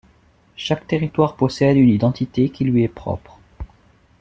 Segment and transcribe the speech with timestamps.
[0.55, 3.37] Chaque territoire possède une identité qui lui est propre.